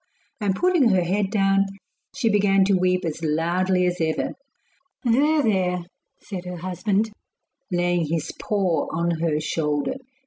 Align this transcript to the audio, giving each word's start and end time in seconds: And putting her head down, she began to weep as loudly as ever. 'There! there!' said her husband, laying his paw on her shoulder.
And 0.39 0.55
putting 0.55 0.89
her 0.89 1.03
head 1.03 1.29
down, 1.29 1.63
she 2.15 2.27
began 2.27 2.65
to 2.65 2.73
weep 2.73 3.05
as 3.05 3.21
loudly 3.23 3.85
as 3.85 3.97
ever. 4.01 4.31
'There! 5.03 5.43
there!' 5.43 5.83
said 6.19 6.45
her 6.45 6.57
husband, 6.57 7.11
laying 7.71 8.07
his 8.07 8.31
paw 8.39 8.87
on 8.91 9.19
her 9.19 9.39
shoulder. 9.39 9.93